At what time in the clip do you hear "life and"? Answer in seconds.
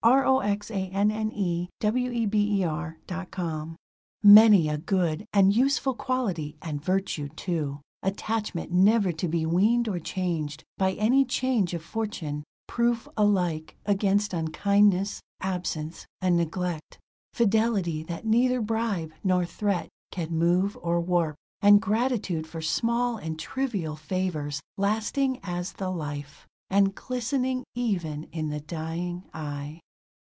25.91-26.95